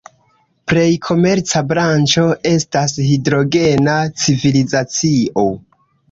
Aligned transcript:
Plej 0.71 0.85
komerca 1.07 1.59
branĉo 1.71 2.23
estas 2.51 2.95
la 2.99 3.05
hidrogena 3.09 3.97
civilizacio. 4.23 5.45